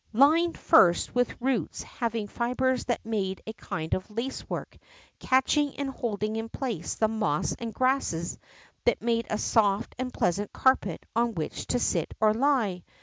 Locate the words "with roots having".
1.13-2.27